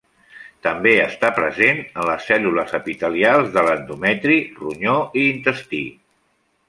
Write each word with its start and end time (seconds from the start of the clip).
També 0.67 0.93
està 1.01 1.29
present 1.39 1.81
en 1.83 2.07
les 2.11 2.25
cèl·lules 2.29 2.73
epitelials 2.79 3.53
de 3.59 3.67
l'endometri, 3.69 4.39
ronyó 4.63 4.97
i 5.23 5.27
intestí. 5.35 5.85